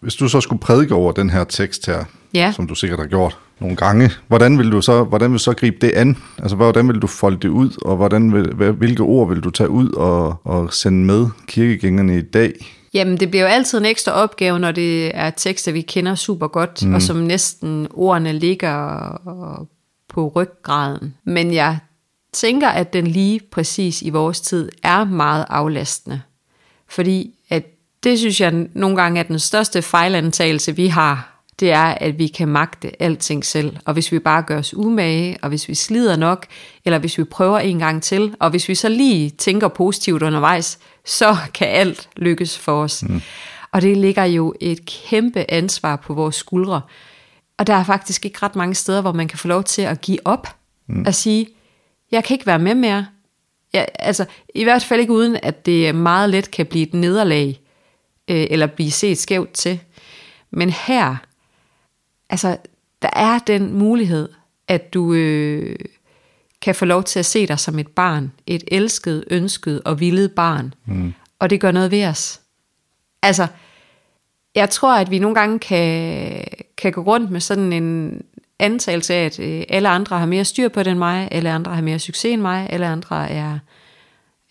Hvis 0.00 0.14
du 0.14 0.28
så 0.28 0.40
skulle 0.40 0.60
prædike 0.60 0.94
over 0.94 1.12
den 1.12 1.30
her 1.30 1.44
tekst 1.44 1.86
her, 1.86 2.04
ja. 2.34 2.52
som 2.52 2.66
du 2.66 2.74
sikkert 2.74 2.98
har 2.98 3.06
gjort 3.06 3.38
nogle 3.60 3.76
gange, 3.76 4.10
hvordan 4.28 4.58
vil 4.58 4.72
du 4.72 4.82
så, 4.82 5.04
hvordan 5.04 5.30
vil 5.30 5.38
du 5.38 5.42
så 5.42 5.54
gribe 5.54 5.76
det 5.80 5.92
an? 5.92 6.16
Altså, 6.38 6.56
hvordan 6.56 6.88
vil 6.88 6.98
du 6.98 7.06
folde 7.06 7.36
det 7.36 7.48
ud, 7.48 7.70
og 7.82 7.96
hvordan 7.96 8.32
vil, 8.32 8.72
hvilke 8.72 9.02
ord 9.02 9.28
vil 9.28 9.40
du 9.40 9.50
tage 9.50 9.70
ud 9.70 9.90
og, 9.90 10.36
og 10.44 10.72
sende 10.72 11.04
med 11.04 11.26
kirkegængerne 11.46 12.18
i 12.18 12.22
dag? 12.22 12.52
Jamen, 12.94 13.20
det 13.20 13.30
bliver 13.30 13.42
jo 13.42 13.48
altid 13.48 13.78
en 13.78 13.84
ekstra 13.84 14.12
opgave, 14.12 14.58
når 14.58 14.72
det 14.72 15.16
er 15.16 15.30
tekster, 15.30 15.72
vi 15.72 15.80
kender 15.80 16.14
super 16.14 16.48
godt, 16.48 16.86
mm. 16.86 16.94
og 16.94 17.02
som 17.02 17.16
næsten 17.16 17.88
ordene 17.90 18.32
ligger 18.32 19.10
på 20.08 20.28
ryggraden. 20.28 21.14
Men 21.24 21.54
jeg 21.54 21.78
tænker, 22.32 22.68
at 22.68 22.92
den 22.92 23.06
lige 23.06 23.40
præcis 23.52 24.02
i 24.02 24.10
vores 24.10 24.40
tid 24.40 24.68
er 24.82 25.04
meget 25.04 25.46
aflastende. 25.48 26.20
Fordi 26.88 27.35
det 28.04 28.18
synes 28.18 28.40
jeg 28.40 28.66
nogle 28.74 28.96
gange 28.96 29.20
er 29.20 29.24
den 29.24 29.38
største 29.38 29.82
fejlantagelse, 29.82 30.76
vi 30.76 30.86
har. 30.86 31.42
Det 31.60 31.72
er, 31.72 31.84
at 31.84 32.18
vi 32.18 32.26
kan 32.26 32.48
magte 32.48 33.02
alting 33.02 33.44
selv. 33.44 33.76
Og 33.84 33.92
hvis 33.92 34.12
vi 34.12 34.18
bare 34.18 34.42
gør 34.42 34.58
os 34.58 34.74
umage, 34.74 35.38
og 35.42 35.48
hvis 35.48 35.68
vi 35.68 35.74
slider 35.74 36.16
nok, 36.16 36.46
eller 36.84 36.98
hvis 36.98 37.18
vi 37.18 37.24
prøver 37.24 37.58
en 37.58 37.78
gang 37.78 38.02
til, 38.02 38.34
og 38.40 38.50
hvis 38.50 38.68
vi 38.68 38.74
så 38.74 38.88
lige 38.88 39.30
tænker 39.30 39.68
positivt 39.68 40.22
undervejs, 40.22 40.78
så 41.04 41.36
kan 41.54 41.68
alt 41.68 42.08
lykkes 42.16 42.58
for 42.58 42.82
os. 42.82 43.02
Mm. 43.02 43.22
Og 43.72 43.82
det 43.82 43.96
ligger 43.96 44.24
jo 44.24 44.54
et 44.60 44.86
kæmpe 44.86 45.50
ansvar 45.50 45.96
på 45.96 46.14
vores 46.14 46.36
skuldre. 46.36 46.80
Og 47.58 47.66
der 47.66 47.74
er 47.74 47.84
faktisk 47.84 48.24
ikke 48.24 48.38
ret 48.42 48.56
mange 48.56 48.74
steder, 48.74 49.00
hvor 49.00 49.12
man 49.12 49.28
kan 49.28 49.38
få 49.38 49.48
lov 49.48 49.64
til 49.64 49.82
at 49.82 50.00
give 50.00 50.18
op. 50.24 50.48
Mm. 50.88 51.06
At 51.06 51.14
sige, 51.14 51.46
jeg 52.10 52.24
kan 52.24 52.34
ikke 52.34 52.46
være 52.46 52.58
med 52.58 52.74
mere. 52.74 53.06
Jeg, 53.72 53.88
altså, 53.98 54.24
I 54.54 54.64
hvert 54.64 54.84
fald 54.84 55.00
ikke 55.00 55.12
uden, 55.12 55.36
at 55.42 55.66
det 55.66 55.94
meget 55.94 56.30
let 56.30 56.50
kan 56.50 56.66
blive 56.66 56.86
et 56.86 56.94
nederlag 56.94 57.60
øh, 58.28 58.46
eller 58.50 58.66
blive 58.66 58.90
set 58.90 59.18
skævt 59.18 59.52
til. 59.52 59.80
Men 60.50 60.70
her, 60.70 61.16
altså, 62.30 62.56
der 63.02 63.10
er 63.12 63.38
den 63.38 63.72
mulighed, 63.72 64.28
at 64.68 64.94
du 64.94 65.14
øh, 65.14 65.76
kan 66.62 66.74
få 66.74 66.84
lov 66.84 67.04
til 67.04 67.18
at 67.18 67.26
se 67.26 67.46
dig 67.46 67.58
som 67.58 67.78
et 67.78 67.88
barn, 67.88 68.32
et 68.46 68.64
elsket, 68.68 69.24
ønsket 69.30 69.82
og 69.84 70.00
villet 70.00 70.32
barn, 70.32 70.74
mm. 70.86 71.14
og 71.38 71.50
det 71.50 71.60
gør 71.60 71.70
noget 71.70 71.90
ved 71.90 72.06
os. 72.06 72.40
Altså, 73.22 73.46
jeg 74.54 74.70
tror, 74.70 74.96
at 74.96 75.10
vi 75.10 75.18
nogle 75.18 75.34
gange 75.34 75.58
kan, 75.58 76.44
kan 76.76 76.92
gå 76.92 77.00
rundt 77.00 77.30
med 77.30 77.40
sådan 77.40 77.72
en 77.72 78.22
antagelse 78.58 79.14
af, 79.14 79.24
at 79.24 79.38
øh, 79.38 79.62
alle 79.68 79.88
andre 79.88 80.18
har 80.18 80.26
mere 80.26 80.44
styr 80.44 80.68
på 80.68 80.82
det 80.82 80.90
end 80.90 80.98
mig, 80.98 81.28
alle 81.30 81.50
andre 81.50 81.74
har 81.74 81.82
mere 81.82 81.98
succes 81.98 82.32
end 82.32 82.42
mig, 82.42 82.66
alle 82.70 82.86
andre 82.86 83.30
er, 83.30 83.58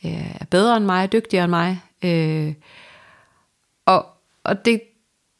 er 0.03 0.45
bedre 0.51 0.77
end 0.77 0.85
mig, 0.85 1.11
dygtigere 1.11 1.43
end 1.43 1.49
mig. 1.49 1.81
Øh, 2.03 2.53
og, 3.85 4.05
og 4.43 4.65
det, 4.65 4.81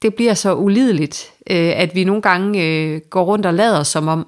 det 0.01 0.15
bliver 0.15 0.33
så 0.33 0.55
ulideligt, 0.55 1.31
øh, 1.49 1.73
at 1.75 1.95
vi 1.95 2.03
nogle 2.03 2.21
gange 2.21 2.63
øh, 2.63 3.01
går 3.09 3.23
rundt 3.23 3.45
og 3.45 3.53
lader 3.53 3.83
som 3.83 4.07
om. 4.07 4.27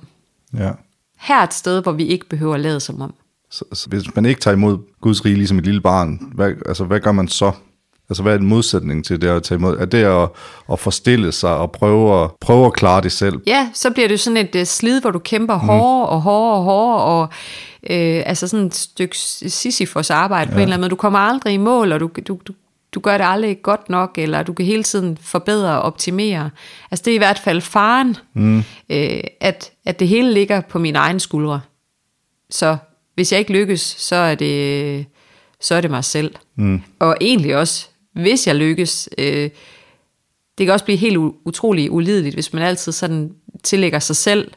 Ja. 0.58 0.72
Her 1.20 1.40
er 1.40 1.44
et 1.44 1.54
sted, 1.54 1.84
hvor 1.84 1.92
vi 1.92 2.06
ikke 2.06 2.30
behøver 2.30 2.54
at 2.54 2.60
lade 2.60 2.80
som 2.80 3.02
om. 3.02 3.14
Så, 3.52 3.66
så 3.74 3.90
hvis 3.90 4.16
man 4.16 4.26
ikke 4.26 4.42
tager 4.42 4.56
imod 4.56 4.78
Guds 5.02 5.26
rige 5.26 5.36
ligesom 5.36 5.58
et 5.58 5.66
lille 5.66 5.82
barn, 5.82 6.32
hvad, 6.36 6.54
altså, 6.66 6.84
hvad 6.84 7.00
gør 7.00 7.12
man 7.12 7.28
så? 7.28 7.52
Altså, 8.10 8.24
hvad 8.24 8.34
er 8.34 8.38
en 8.38 8.46
modsætning 8.46 9.06
til 9.06 9.22
det 9.22 9.28
at 9.28 9.44
tage 9.44 9.58
imod? 9.58 9.78
Er 9.78 9.86
det 9.86 10.04
at, 10.04 10.30
at 10.72 10.80
forstille 10.80 11.32
sig 11.32 11.58
og 11.58 11.72
prøve 11.72 12.24
at, 12.24 12.32
prøve 12.42 12.66
at 12.66 12.74
klare 12.74 13.02
det 13.02 13.12
selv? 13.12 13.42
Ja, 13.48 13.70
så 13.74 13.92
bliver 13.92 14.08
det 14.08 14.20
sådan 14.20 14.38
et 14.38 14.56
uh, 14.56 14.64
slid, 14.64 15.02
hvor 15.02 15.12
du 15.12 15.20
kæmper 15.20 15.62
mm. 15.62 15.68
hårdere 15.68 16.10
og 16.10 16.22
hårdere 16.22 16.58
og 16.58 16.64
hårdere, 16.64 17.04
og 17.04 17.24
øh, 17.90 18.24
altså 18.26 18.48
sådan 18.48 18.66
et 18.66 18.76
stykke 18.76 19.18
Sisyfos 19.18 20.10
arbejde 20.10 20.50
ja. 20.50 20.54
på 20.54 20.58
en 20.58 20.64
eller 20.64 20.74
anden 20.74 20.82
måde. 20.82 20.90
Du 20.90 20.96
kommer 20.96 21.20
aldrig 21.20 21.54
i 21.54 21.58
mål, 21.58 21.92
og 21.92 22.00
du, 22.00 22.10
du, 22.28 22.40
du 22.48 22.54
du 22.98 23.02
gør 23.02 23.18
det 23.18 23.26
aldrig 23.28 23.62
godt 23.62 23.90
nok, 23.90 24.18
eller 24.18 24.44
du 24.44 24.54
kan 24.54 24.66
hele 24.66 24.84
tiden 24.84 25.18
forbedre 25.22 25.70
og 25.70 25.82
optimere. 25.82 26.50
Altså 26.92 27.04
det 27.06 27.12
er 27.12 27.16
i 27.16 27.18
hvert 27.18 27.40
fald 27.40 27.62
faren, 27.62 28.16
mm. 28.34 28.64
øh, 28.90 29.20
at, 29.40 29.72
at 29.86 30.00
det 30.00 30.08
hele 30.08 30.34
ligger 30.34 30.62
på 30.62 30.80
mine 30.80 30.98
egne 30.98 31.20
skuldre. 31.20 31.62
Så 32.50 32.78
hvis 33.16 33.32
jeg 33.32 33.40
ikke 33.40 33.52
lykkes, 33.52 33.82
så 33.82 34.16
er 34.16 34.36
det, 34.36 35.06
så 35.62 35.76
er 35.76 35.82
det 35.82 35.92
mig 35.92 36.04
selv. 36.04 36.36
Mm. 36.56 36.82
Og 37.00 37.18
egentlig 37.22 37.58
også, 37.58 37.88
hvis 38.14 38.48
jeg 38.48 38.56
lykkes, 38.56 39.10
øh, 39.18 39.50
det 40.58 40.66
kan 40.66 40.70
også 40.70 40.86
blive 40.86 40.98
helt 40.98 41.18
utrolig 41.46 41.92
ulideligt, 41.92 42.36
hvis 42.36 42.54
man 42.54 42.64
altid 42.64 42.92
sådan 42.92 43.32
tillægger 43.64 44.00
sig 44.00 44.16
selv 44.16 44.52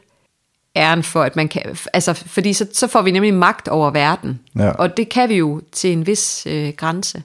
æren 0.75 1.03
for, 1.03 1.23
at 1.23 1.35
man 1.35 1.47
kan, 1.47 1.61
altså, 1.93 2.13
fordi 2.13 2.53
så, 2.53 2.67
så 2.73 2.87
får 2.87 3.01
vi 3.01 3.11
nemlig 3.11 3.33
magt 3.33 3.67
over 3.67 3.91
verden. 3.91 4.39
Ja. 4.59 4.71
Og 4.71 4.97
det 4.97 5.09
kan 5.09 5.29
vi 5.29 5.35
jo 5.35 5.61
til 5.71 5.91
en 5.91 6.07
vis 6.07 6.47
øh, 6.49 6.73
grænse. 6.77 7.23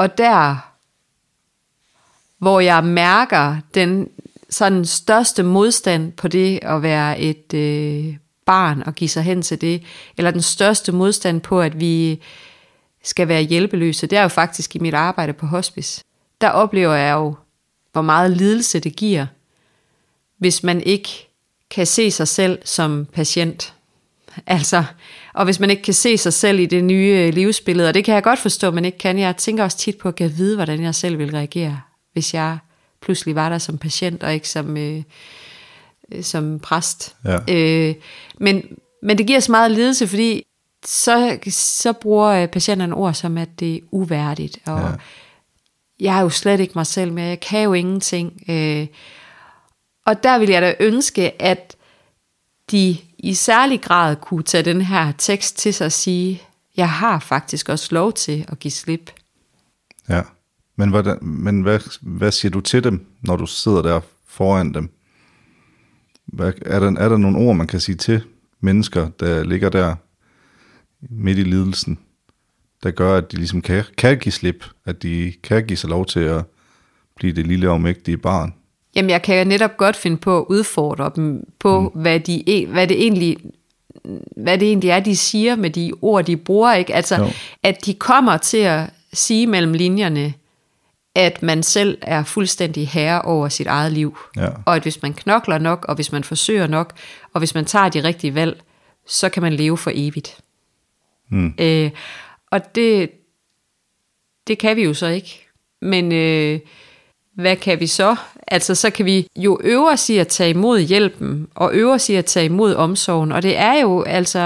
Og 0.00 0.18
der, 0.18 0.56
hvor 2.38 2.60
jeg 2.60 2.84
mærker 2.84 3.56
den 3.74 4.08
sådan 4.50 4.84
største 4.84 5.42
modstand 5.42 6.12
på 6.12 6.28
det 6.28 6.58
at 6.62 6.82
være 6.82 7.20
et 7.20 7.54
øh, 7.54 8.16
barn 8.46 8.82
og 8.86 8.94
give 8.94 9.08
sig 9.08 9.22
hen 9.22 9.42
til 9.42 9.60
det, 9.60 9.82
eller 10.16 10.30
den 10.30 10.42
største 10.42 10.92
modstand 10.92 11.40
på, 11.40 11.60
at 11.60 11.80
vi 11.80 12.22
skal 13.02 13.28
være 13.28 13.42
hjælpeløse, 13.42 14.06
det 14.06 14.18
er 14.18 14.22
jo 14.22 14.28
faktisk 14.28 14.76
i 14.76 14.78
mit 14.78 14.94
arbejde 14.94 15.32
på 15.32 15.46
hospice. 15.46 16.04
Der 16.40 16.48
oplever 16.48 16.94
jeg 16.94 17.14
jo, 17.14 17.34
hvor 17.92 18.02
meget 18.02 18.30
lidelse 18.30 18.80
det 18.80 18.96
giver, 18.96 19.26
hvis 20.38 20.62
man 20.62 20.82
ikke 20.82 21.28
kan 21.70 21.86
se 21.86 22.10
sig 22.10 22.28
selv 22.28 22.58
som 22.64 23.06
patient. 23.12 23.74
Altså, 24.46 24.84
og 25.34 25.44
hvis 25.44 25.60
man 25.60 25.70
ikke 25.70 25.82
kan 25.82 25.94
se 25.94 26.18
sig 26.18 26.32
selv 26.32 26.58
i 26.58 26.66
det 26.66 26.84
nye 26.84 27.30
livsbillede, 27.30 27.88
og 27.88 27.94
det 27.94 28.04
kan 28.04 28.14
jeg 28.14 28.22
godt 28.22 28.38
forstå, 28.38 28.70
man 28.70 28.84
ikke 28.84 28.98
kan. 28.98 29.18
Jeg 29.18 29.36
tænker 29.36 29.64
også 29.64 29.78
tit 29.78 29.98
på 29.98 30.08
at 30.08 30.14
kan 30.14 30.32
vide, 30.36 30.56
hvordan 30.56 30.82
jeg 30.82 30.94
selv 30.94 31.18
vil 31.18 31.30
reagere, 31.30 31.80
hvis 32.12 32.34
jeg 32.34 32.58
pludselig 33.02 33.34
var 33.34 33.48
der 33.48 33.58
som 33.58 33.78
patient, 33.78 34.22
og 34.22 34.34
ikke 34.34 34.48
som, 34.48 34.76
øh, 34.76 35.02
som 36.22 36.58
præst. 36.58 37.16
Ja. 37.24 37.38
Øh, 37.54 37.94
men, 38.38 38.62
men 39.02 39.18
det 39.18 39.26
giver 39.26 39.40
så 39.40 39.52
meget 39.52 39.70
lidelse, 39.70 40.06
fordi 40.06 40.42
så, 40.86 41.38
så 41.50 41.92
bruger 41.92 42.46
patienterne 42.46 42.94
ord 42.94 43.14
som, 43.14 43.38
at 43.38 43.48
det 43.60 43.74
er 43.74 43.80
uværdigt, 43.90 44.58
og 44.66 44.80
ja. 44.80 44.90
jeg 46.00 46.18
er 46.18 46.22
jo 46.22 46.30
slet 46.30 46.60
ikke 46.60 46.72
mig 46.76 46.86
selv 46.86 47.12
mere, 47.12 47.26
jeg 47.26 47.40
kan 47.40 47.62
jo 47.62 47.72
ingenting. 47.72 48.42
Øh, 48.48 48.86
og 50.06 50.22
der 50.22 50.38
vil 50.38 50.48
jeg 50.48 50.62
da 50.62 50.74
ønske, 50.80 51.42
at 51.42 51.76
de 52.70 52.96
i 53.22 53.34
særlig 53.34 53.80
grad 53.82 54.16
kunne 54.16 54.42
tage 54.42 54.64
den 54.64 54.80
her 54.80 55.12
tekst 55.18 55.58
til 55.58 55.74
sig 55.74 55.84
og 55.84 55.92
sige, 55.92 56.42
jeg 56.76 56.90
har 56.90 57.18
faktisk 57.18 57.68
også 57.68 57.88
lov 57.90 58.12
til 58.12 58.44
at 58.48 58.58
give 58.58 58.72
slip. 58.72 59.10
Ja, 60.08 60.22
men, 60.76 60.90
hvordan, 60.90 61.18
men 61.22 61.62
hvad, 61.62 61.80
hvad 62.00 62.32
siger 62.32 62.52
du 62.52 62.60
til 62.60 62.84
dem, 62.84 63.06
når 63.22 63.36
du 63.36 63.46
sidder 63.46 63.82
der 63.82 64.00
foran 64.26 64.74
dem? 64.74 64.90
Hvad, 66.26 66.52
er, 66.62 66.80
der, 66.80 66.92
er 66.96 67.08
der 67.08 67.16
nogle 67.16 67.38
ord, 67.38 67.56
man 67.56 67.66
kan 67.66 67.80
sige 67.80 67.96
til 67.96 68.22
mennesker, 68.60 69.08
der 69.08 69.44
ligger 69.44 69.68
der 69.68 69.94
midt 71.00 71.38
i 71.38 71.42
lidelsen, 71.42 71.98
der 72.82 72.90
gør, 72.90 73.16
at 73.16 73.32
de 73.32 73.36
ligesom 73.36 73.62
kan, 73.62 73.84
kan 73.96 74.18
give 74.18 74.32
slip, 74.32 74.64
at 74.84 75.02
de 75.02 75.32
kan 75.42 75.66
give 75.66 75.76
sig 75.76 75.90
lov 75.90 76.06
til 76.06 76.20
at 76.20 76.44
blive 77.16 77.32
det 77.32 77.46
lille 77.46 77.68
afmægtige 77.68 78.18
barn? 78.18 78.54
Jamen, 78.94 79.10
jeg 79.10 79.22
kan 79.22 79.46
netop 79.46 79.76
godt 79.76 79.96
finde 79.96 80.16
på 80.16 80.38
at 80.38 80.44
udfordre 80.48 81.10
dem 81.16 81.44
på, 81.58 81.80
mm. 81.80 82.00
hvad, 82.00 82.20
de, 82.20 82.42
e, 82.46 82.66
hvad, 82.66 82.86
det 82.86 83.02
egentlig, 83.02 83.36
hvad 84.36 84.58
det 84.58 84.68
egentlig 84.68 84.90
er, 84.90 85.00
de 85.00 85.16
siger 85.16 85.56
med 85.56 85.70
de 85.70 85.92
ord, 86.02 86.24
de 86.24 86.36
bruger. 86.36 86.74
Ikke? 86.74 86.94
Altså, 86.94 87.16
jo. 87.16 87.28
at 87.62 87.86
de 87.86 87.94
kommer 87.94 88.36
til 88.36 88.58
at 88.58 88.90
sige 89.12 89.46
mellem 89.46 89.72
linjerne, 89.72 90.34
at 91.14 91.42
man 91.42 91.62
selv 91.62 91.98
er 92.02 92.24
fuldstændig 92.24 92.88
herre 92.88 93.22
over 93.22 93.48
sit 93.48 93.66
eget 93.66 93.92
liv. 93.92 94.18
Ja. 94.36 94.48
Og 94.66 94.76
at 94.76 94.82
hvis 94.82 95.02
man 95.02 95.14
knokler 95.14 95.58
nok, 95.58 95.84
og 95.88 95.94
hvis 95.94 96.12
man 96.12 96.24
forsøger 96.24 96.66
nok, 96.66 96.92
og 97.34 97.38
hvis 97.38 97.54
man 97.54 97.64
tager 97.64 97.88
de 97.88 98.04
rigtige 98.04 98.34
valg, 98.34 98.60
så 99.06 99.28
kan 99.28 99.42
man 99.42 99.52
leve 99.52 99.78
for 99.78 99.90
evigt. 99.94 100.38
Mm. 101.28 101.54
Øh, 101.58 101.90
og 102.50 102.74
det, 102.74 103.10
det 104.46 104.58
kan 104.58 104.76
vi 104.76 104.84
jo 104.84 104.94
så 104.94 105.06
ikke. 105.06 105.46
Men 105.82 106.12
øh, 106.12 106.60
hvad 107.40 107.56
kan 107.56 107.80
vi 107.80 107.86
så? 107.86 108.16
Altså, 108.46 108.74
så 108.74 108.90
kan 108.90 109.06
vi 109.06 109.26
jo 109.36 109.60
øve 109.64 109.90
os 109.90 110.10
i 110.10 110.18
at 110.18 110.28
tage 110.28 110.50
imod 110.50 110.80
hjælpen, 110.80 111.48
og 111.54 111.70
øve 111.74 111.92
os 111.92 112.08
i 112.08 112.14
at 112.14 112.24
tage 112.24 112.46
imod 112.46 112.74
omsorgen. 112.74 113.32
Og 113.32 113.42
det 113.42 113.58
er 113.58 113.80
jo 113.80 114.02
altså, 114.02 114.38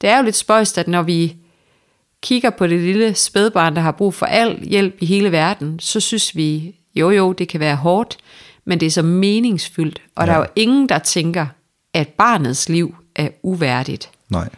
det 0.00 0.10
er 0.10 0.16
jo 0.18 0.24
lidt 0.24 0.36
spøjst, 0.36 0.78
at 0.78 0.88
når 0.88 1.02
vi 1.02 1.36
kigger 2.22 2.50
på 2.50 2.66
det 2.66 2.80
lille 2.80 3.14
spædbarn, 3.14 3.76
der 3.76 3.82
har 3.82 3.92
brug 3.92 4.14
for 4.14 4.26
al 4.26 4.58
hjælp 4.62 4.96
i 5.00 5.06
hele 5.06 5.32
verden, 5.32 5.80
så 5.80 6.00
synes 6.00 6.36
vi, 6.36 6.74
jo 6.94 7.10
jo, 7.10 7.32
det 7.32 7.48
kan 7.48 7.60
være 7.60 7.76
hårdt, 7.76 8.18
men 8.64 8.80
det 8.80 8.86
er 8.86 8.90
så 8.90 9.02
meningsfyldt. 9.02 10.02
Og 10.14 10.26
ja. 10.26 10.32
der 10.32 10.38
er 10.38 10.42
jo 10.42 10.46
ingen, 10.56 10.88
der 10.88 10.98
tænker, 10.98 11.46
at 11.94 12.08
barnets 12.08 12.68
liv 12.68 12.94
er 13.16 13.28
uværdigt. 13.42 14.10
Nej. 14.28 14.48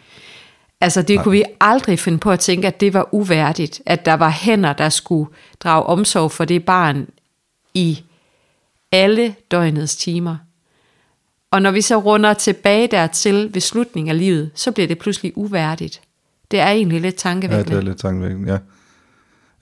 Altså 0.81 1.01
det 1.01 1.15
Nej. 1.15 1.23
kunne 1.23 1.31
vi 1.31 1.43
aldrig 1.61 1.99
finde 1.99 2.17
på 2.17 2.31
at 2.31 2.39
tænke, 2.39 2.67
at 2.67 2.81
det 2.81 2.93
var 2.93 3.13
uværdigt, 3.13 3.81
at 3.85 4.05
der 4.05 4.13
var 4.13 4.29
hænder, 4.29 4.73
der 4.73 4.89
skulle 4.89 5.31
drage 5.59 5.83
omsorg 5.83 6.31
for 6.31 6.45
det 6.45 6.65
barn 6.65 7.07
i 7.73 8.03
alle 8.91 9.35
døgnets 9.51 9.95
timer. 9.95 10.37
Og 11.51 11.61
når 11.61 11.71
vi 11.71 11.81
så 11.81 11.97
runder 11.97 12.33
tilbage 12.33 12.87
dertil 12.87 13.49
ved 13.53 13.61
slutningen 13.61 14.09
af 14.09 14.17
livet, 14.17 14.51
så 14.55 14.71
bliver 14.71 14.87
det 14.87 14.99
pludselig 14.99 15.37
uværdigt. 15.37 16.01
Det 16.51 16.59
er 16.59 16.67
egentlig 16.67 17.01
lidt 17.01 17.15
tankevækkende. 17.15 17.71
Ja, 17.71 17.79
det 17.79 17.85
er 17.85 17.89
lidt 17.89 17.99
tankevækkende, 17.99 18.51
ja. 18.51 18.57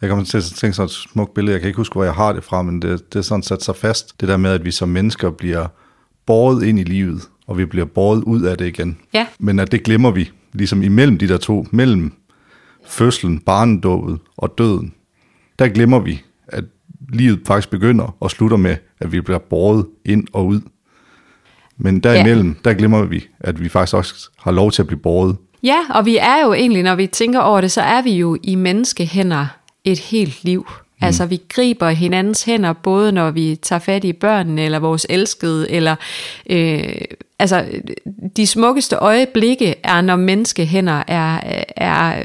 Jeg 0.01 0.09
kommer 0.09 0.25
til 0.25 0.37
at 0.37 0.43
tænke 0.43 0.75
sådan 0.75 0.85
et 0.85 0.91
smukt 0.91 1.33
billede, 1.33 1.53
jeg 1.53 1.61
kan 1.61 1.67
ikke 1.67 1.77
huske, 1.77 1.93
hvor 1.93 2.03
jeg 2.03 2.13
har 2.13 2.33
det 2.33 2.43
fra, 2.43 2.61
men 2.61 2.81
det, 2.81 3.13
det 3.13 3.19
er 3.19 3.23
sådan 3.23 3.43
sat 3.43 3.63
sig 3.63 3.75
fast. 3.75 4.21
Det 4.21 4.29
der 4.29 4.37
med, 4.37 4.51
at 4.51 4.65
vi 4.65 4.71
som 4.71 4.89
mennesker 4.89 5.29
bliver 5.29 5.67
båret 6.25 6.63
ind 6.63 6.79
i 6.79 6.83
livet, 6.83 7.21
og 7.47 7.57
vi 7.57 7.65
bliver 7.65 7.85
båret 7.85 8.23
ud 8.23 8.41
af 8.41 8.57
det 8.57 8.67
igen. 8.67 8.97
Ja. 9.13 9.27
Men 9.39 9.59
at 9.59 9.71
det 9.71 9.83
glemmer 9.83 10.11
vi, 10.11 10.31
ligesom 10.53 10.83
imellem 10.83 11.17
de 11.17 11.27
der 11.27 11.37
to, 11.37 11.65
mellem 11.71 12.13
fødslen, 12.85 13.39
barnedåbet 13.39 14.19
og 14.37 14.53
døden, 14.57 14.93
der 15.59 15.67
glemmer 15.67 15.99
vi, 15.99 16.21
at 16.47 16.63
livet 17.13 17.39
faktisk 17.47 17.69
begynder 17.69 18.15
og 18.19 18.31
slutter 18.31 18.57
med, 18.57 18.75
at 18.99 19.11
vi 19.11 19.21
bliver 19.21 19.39
båret 19.39 19.85
ind 20.05 20.27
og 20.33 20.45
ud. 20.47 20.61
Men 21.77 21.99
derimellem, 21.99 22.47
ja. 22.47 22.69
der 22.69 22.75
glemmer 22.77 23.05
vi, 23.05 23.27
at 23.39 23.63
vi 23.63 23.69
faktisk 23.69 23.95
også 23.95 24.29
har 24.39 24.51
lov 24.51 24.71
til 24.71 24.81
at 24.81 24.87
blive 24.87 24.99
båret. 24.99 25.37
Ja, 25.63 25.77
og 25.89 26.05
vi 26.05 26.17
er 26.17 26.45
jo 26.45 26.53
egentlig, 26.53 26.83
når 26.83 26.95
vi 26.95 27.07
tænker 27.07 27.39
over 27.39 27.61
det, 27.61 27.71
så 27.71 27.81
er 27.81 28.01
vi 28.01 28.11
jo 28.11 28.37
i 28.43 28.55
menneskehænder 28.55 29.47
et 29.83 29.99
helt 29.99 30.43
liv. 30.43 30.67
Mm. 31.01 31.05
Altså 31.05 31.25
vi 31.25 31.41
griber 31.49 31.89
hinandens 31.89 32.43
hænder, 32.43 32.73
både 32.73 33.11
når 33.11 33.31
vi 33.31 33.55
tager 33.61 33.79
fat 33.79 34.03
i 34.03 34.13
børnene, 34.13 34.65
eller 34.65 34.79
vores 34.79 35.05
elskede, 35.09 35.71
eller 35.71 35.95
øh, 36.49 36.83
altså 37.39 37.65
de 38.37 38.47
smukkeste 38.47 38.95
øjeblikke 38.95 39.75
er, 39.83 40.01
når 40.01 40.15
menneskehænder 40.15 41.03
er, 41.07 41.39
er, 41.75 42.23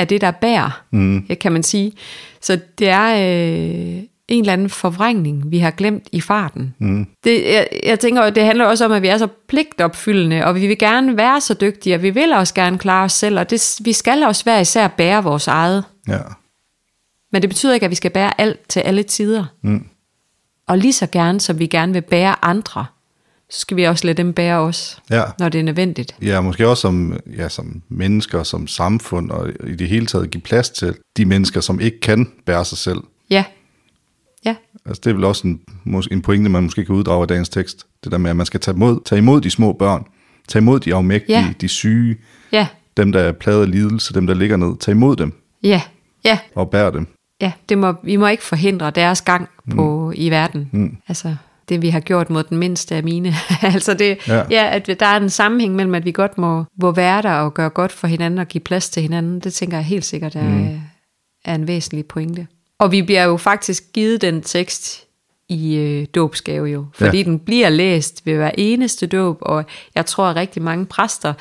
er 0.00 0.04
det, 0.04 0.20
der 0.20 0.30
bærer, 0.30 0.82
mm. 0.90 1.26
kan 1.40 1.52
man 1.52 1.62
sige. 1.62 1.92
Så 2.40 2.60
det 2.78 2.88
er 2.88 3.10
øh, 3.10 4.02
en 4.28 4.40
eller 4.40 4.52
anden 4.52 4.70
forvrængning, 4.70 5.50
vi 5.50 5.58
har 5.58 5.70
glemt 5.70 6.08
i 6.12 6.20
farten. 6.20 6.74
Mm. 6.78 7.06
Det, 7.24 7.44
jeg, 7.44 7.68
jeg 7.84 8.00
tænker, 8.00 8.30
det 8.30 8.44
handler 8.44 8.64
også 8.64 8.84
om, 8.84 8.92
at 8.92 9.02
vi 9.02 9.08
er 9.08 9.18
så 9.18 9.28
pligtopfyldende, 9.48 10.46
og 10.46 10.54
vi 10.54 10.66
vil 10.66 10.78
gerne 10.78 11.16
være 11.16 11.40
så 11.40 11.54
dygtige, 11.54 11.94
og 11.94 12.02
vi 12.02 12.10
vil 12.10 12.32
også 12.32 12.54
gerne 12.54 12.78
klare 12.78 13.04
os 13.04 13.12
selv, 13.12 13.38
og 13.38 13.50
det, 13.50 13.80
vi 13.84 13.92
skal 13.92 14.22
også 14.22 14.44
være 14.44 14.60
især 14.60 14.88
bære 14.88 15.24
vores 15.24 15.46
eget. 15.46 15.84
Ja. 16.08 16.18
Men 17.32 17.42
det 17.42 17.50
betyder 17.50 17.74
ikke, 17.74 17.84
at 17.84 17.90
vi 17.90 17.94
skal 17.94 18.10
bære 18.10 18.40
alt 18.40 18.68
til 18.68 18.80
alle 18.80 19.02
tider. 19.02 19.44
Mm. 19.62 19.86
Og 20.68 20.78
lige 20.78 20.92
så 20.92 21.06
gerne, 21.06 21.40
som 21.40 21.58
vi 21.58 21.66
gerne 21.66 21.92
vil 21.92 22.02
bære 22.02 22.44
andre, 22.44 22.86
så 23.50 23.60
skal 23.60 23.76
vi 23.76 23.84
også 23.84 24.06
lade 24.06 24.16
dem 24.16 24.32
bære 24.32 24.58
os, 24.58 25.02
ja. 25.10 25.22
når 25.38 25.48
det 25.48 25.58
er 25.58 25.62
nødvendigt. 25.62 26.16
Ja, 26.22 26.40
måske 26.40 26.68
også 26.68 26.80
som, 26.80 27.20
ja, 27.36 27.48
som 27.48 27.82
mennesker, 27.88 28.42
som 28.42 28.66
samfund, 28.66 29.30
og 29.30 29.48
i 29.66 29.74
det 29.74 29.88
hele 29.88 30.06
taget 30.06 30.30
give 30.30 30.40
plads 30.40 30.70
til 30.70 30.94
de 31.16 31.24
mennesker, 31.24 31.60
som 31.60 31.80
ikke 31.80 32.00
kan 32.00 32.28
bære 32.46 32.64
sig 32.64 32.78
selv. 32.78 32.98
Ja. 33.30 33.44
Ja. 34.44 34.56
Altså 34.86 35.00
det 35.04 35.10
er 35.10 35.14
vel 35.14 35.24
også 35.24 35.46
en, 35.46 35.60
en 36.10 36.22
pointe, 36.22 36.50
man 36.50 36.62
måske 36.62 36.84
kan 36.84 36.94
uddrage 36.94 37.22
af 37.22 37.28
dagens 37.28 37.48
tekst. 37.48 37.86
Det 38.04 38.12
der 38.12 38.18
med, 38.18 38.30
at 38.30 38.36
man 38.36 38.46
skal 38.46 38.60
tage 38.60 38.74
imod, 38.74 39.00
tage 39.04 39.18
imod 39.18 39.40
de 39.40 39.50
små 39.50 39.72
børn. 39.72 40.04
Tage 40.48 40.60
imod 40.60 40.80
de 40.80 40.94
afmægtige, 40.94 41.38
ja. 41.38 41.52
de 41.60 41.68
syge. 41.68 42.16
Ja. 42.52 42.66
Dem, 42.96 43.12
der 43.12 43.20
er 43.20 43.32
pladet 43.32 43.62
af 43.62 43.70
lidelse, 43.70 44.14
dem, 44.14 44.26
der 44.26 44.34
ligger 44.34 44.56
ned. 44.56 44.78
Tag 44.80 44.92
imod 44.92 45.16
dem. 45.16 45.32
Ja. 45.62 45.82
Ja. 46.24 46.38
Og 46.54 46.70
bær 46.70 46.90
dem. 46.90 47.06
Ja, 47.40 47.52
det 47.68 47.78
må, 47.78 47.94
vi 48.02 48.16
må 48.16 48.26
ikke 48.26 48.42
forhindre 48.42 48.90
deres 48.90 49.22
gang 49.22 49.48
på, 49.70 50.06
mm. 50.06 50.12
i 50.16 50.30
verden. 50.30 50.68
Mm. 50.72 50.96
Altså, 51.08 51.36
det 51.70 51.82
vi 51.82 51.88
har 51.88 52.00
gjort 52.00 52.30
mod 52.30 52.42
den 52.42 52.58
mindste 52.58 52.94
af 52.94 53.04
mine. 53.04 53.34
altså 53.74 53.94
det, 53.94 54.28
ja. 54.28 54.42
ja, 54.50 54.68
at 54.72 55.00
der 55.00 55.06
er 55.06 55.16
en 55.16 55.30
sammenhæng 55.30 55.74
mellem, 55.74 55.94
at 55.94 56.04
vi 56.04 56.12
godt 56.12 56.38
må, 56.38 56.64
må 56.82 56.92
være 56.92 57.22
der 57.22 57.32
og 57.32 57.54
gøre 57.54 57.70
godt 57.70 57.92
for 57.92 58.06
hinanden 58.06 58.38
og 58.38 58.48
give 58.48 58.60
plads 58.60 58.90
til 58.90 59.02
hinanden. 59.02 59.40
Det 59.40 59.54
tænker 59.54 59.76
jeg 59.76 59.84
helt 59.84 60.04
sikkert 60.04 60.36
er, 60.36 60.48
mm. 60.48 60.80
er 61.44 61.54
en 61.54 61.68
væsentlig 61.68 62.06
pointe. 62.06 62.46
Og 62.78 62.92
vi 62.92 63.02
bliver 63.02 63.24
jo 63.24 63.36
faktisk 63.36 63.84
givet 63.92 64.22
den 64.22 64.42
tekst 64.42 65.06
i 65.48 65.76
øh, 65.76 66.06
dåbsgave 66.14 66.66
jo, 66.66 66.86
fordi 66.94 67.16
ja. 67.16 67.22
den 67.22 67.38
bliver 67.38 67.68
læst 67.68 68.26
ved 68.26 68.34
hver 68.34 68.50
eneste 68.58 69.06
dåb, 69.06 69.38
og 69.40 69.64
jeg 69.94 70.06
tror 70.06 70.26
at 70.26 70.36
rigtig 70.36 70.62
mange 70.62 70.86
præster 70.86 71.34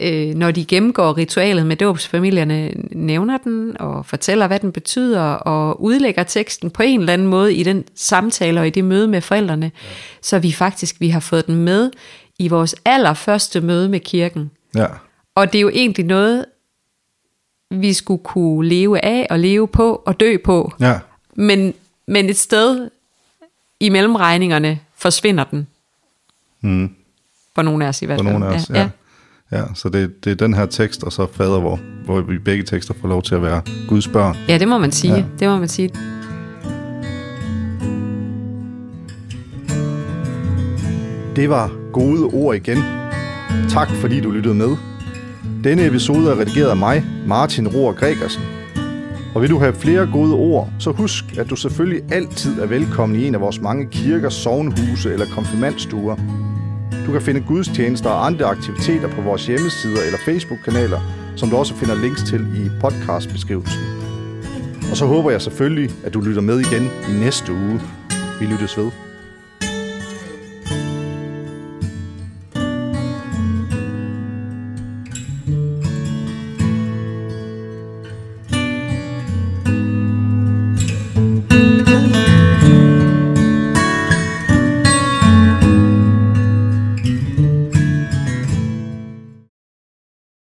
øh, 0.00 0.34
når 0.34 0.50
de 0.50 0.64
gennemgår 0.64 1.16
ritualet 1.16 1.66
med 1.66 1.76
dåbsfamilierne, 1.76 2.72
nævner 2.90 3.38
den 3.38 3.80
og 3.80 4.06
fortæller, 4.06 4.46
hvad 4.46 4.60
den 4.60 4.72
betyder, 4.72 5.22
og 5.22 5.82
udlægger 5.82 6.22
teksten 6.22 6.70
på 6.70 6.82
en 6.82 7.00
eller 7.00 7.12
anden 7.12 7.28
måde 7.28 7.54
i 7.54 7.62
den 7.62 7.84
samtale 7.94 8.60
og 8.60 8.66
i 8.66 8.70
det 8.70 8.84
møde 8.84 9.08
med 9.08 9.20
forældrene, 9.20 9.72
ja. 9.82 9.88
så 10.22 10.38
vi 10.38 10.52
faktisk 10.52 11.00
vi 11.00 11.08
har 11.08 11.20
fået 11.20 11.46
den 11.46 11.54
med 11.56 11.90
i 12.38 12.48
vores 12.48 12.74
allerførste 12.84 13.60
møde 13.60 13.88
med 13.88 14.00
kirken. 14.00 14.50
Ja. 14.74 14.86
Og 15.34 15.52
det 15.52 15.58
er 15.58 15.62
jo 15.62 15.68
egentlig 15.68 16.04
noget, 16.04 16.44
vi 17.70 17.92
skulle 17.92 18.22
kunne 18.24 18.68
leve 18.68 19.04
af 19.04 19.26
og 19.30 19.38
leve 19.38 19.68
på 19.68 20.02
og 20.06 20.20
dø 20.20 20.36
på. 20.44 20.72
Ja. 20.80 20.98
Men, 21.34 21.74
men 22.06 22.28
et 22.28 22.36
sted 22.36 22.90
i 23.80 23.88
mellemregningerne 23.88 24.80
forsvinder 24.96 25.44
den. 25.44 25.66
Mm. 26.60 26.94
For 27.54 27.62
nogle 27.62 27.84
af 27.84 27.88
os 27.88 28.02
i 28.02 28.06
hvert 28.06 28.18
For 28.18 28.24
fald. 28.24 28.32
nogle 28.32 28.54
af 28.54 28.58
os, 28.58 28.70
ja. 28.70 28.80
ja. 28.80 28.88
Ja 29.52 29.62
så 29.74 29.88
det, 29.88 30.24
det 30.24 30.30
er 30.30 30.34
den 30.34 30.54
her 30.54 30.66
tekst, 30.66 31.04
og 31.04 31.12
så 31.12 31.26
fader, 31.32 31.60
hvor, 31.60 31.80
hvor 32.04 32.20
vi 32.20 32.38
begge 32.38 32.64
tekster 32.64 32.94
får 33.00 33.08
lov 33.08 33.22
til 33.22 33.34
at 33.34 33.42
være 33.42 33.62
Guds 33.88 34.08
børn. 34.08 34.36
Ja, 34.48 34.58
det 34.58 34.68
må 34.68 34.78
man 34.78 34.92
sige. 34.92 35.14
Ja. 35.14 35.24
Det 35.38 35.48
må 35.48 35.58
man 35.58 35.68
sige. 35.68 35.90
Det 41.36 41.50
var 41.50 41.72
gode 41.92 42.24
ord 42.24 42.56
igen. 42.56 42.78
Tak 43.68 43.90
fordi 43.90 44.20
du 44.20 44.30
lyttede 44.30 44.54
med. 44.54 44.76
Denne 45.64 45.86
episode 45.86 46.30
er 46.30 46.38
redigeret 46.38 46.70
af 46.70 46.76
mig, 46.76 47.04
Martin 47.26 47.68
Rohr 47.68 47.92
Gregersen. 47.92 48.42
Og 49.34 49.42
vil 49.42 49.50
du 49.50 49.58
have 49.58 49.74
flere 49.74 50.06
gode 50.12 50.34
ord, 50.34 50.70
så 50.78 50.90
husk, 50.90 51.24
at 51.38 51.50
du 51.50 51.56
selvfølgelig 51.56 52.02
altid 52.12 52.60
er 52.60 52.66
velkommen 52.66 53.20
i 53.20 53.26
en 53.26 53.34
af 53.34 53.40
vores 53.40 53.60
mange 53.60 53.86
kirker, 53.90 54.28
sovnhuse 54.28 55.12
eller 55.12 55.26
konfirmandstuer. 55.34 56.16
Du 57.06 57.12
kan 57.12 57.22
finde 57.22 57.40
gudstjenester 57.40 58.10
og 58.10 58.26
andre 58.26 58.44
aktiviteter 58.44 59.08
på 59.08 59.20
vores 59.20 59.46
hjemmesider 59.46 60.02
eller 60.06 60.18
Facebook-kanaler, 60.24 61.00
som 61.36 61.50
du 61.50 61.56
også 61.56 61.74
finder 61.74 61.94
links 61.94 62.22
til 62.22 62.40
i 62.40 62.70
podcastbeskrivelsen. 62.80 63.80
Og 64.90 64.96
så 64.96 65.06
håber 65.06 65.30
jeg 65.30 65.42
selvfølgelig, 65.42 65.90
at 66.04 66.14
du 66.14 66.20
lytter 66.20 66.42
med 66.42 66.60
igen 66.60 66.82
i 66.84 67.20
næste 67.24 67.52
uge. 67.52 67.80
Vi 68.40 68.46
lyttes 68.46 68.78
ved. 68.78 68.90